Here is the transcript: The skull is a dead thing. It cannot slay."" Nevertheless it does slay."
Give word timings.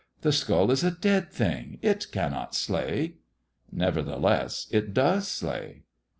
The 0.21 0.31
skull 0.31 0.71
is 0.71 0.83
a 0.83 0.89
dead 0.89 1.29
thing. 1.31 1.77
It 1.83 2.11
cannot 2.11 2.55
slay."" 2.55 3.17
Nevertheless 3.71 4.67
it 4.71 4.95
does 4.95 5.27
slay." 5.27 5.83